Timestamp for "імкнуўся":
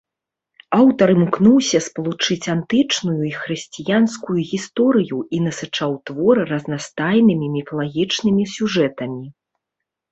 1.15-1.81